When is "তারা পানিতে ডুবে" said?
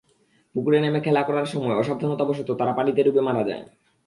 2.51-3.21